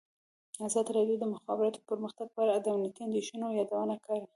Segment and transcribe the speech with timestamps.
[0.67, 4.21] ازادي راډیو د د مخابراتو پرمختګ په اړه د امنیتي اندېښنو یادونه کړې.